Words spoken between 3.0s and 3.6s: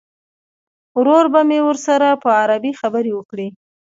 وکړي.